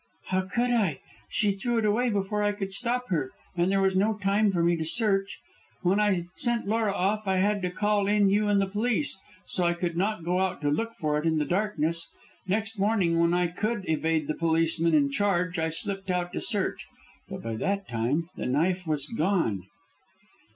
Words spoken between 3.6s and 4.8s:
there was no time for me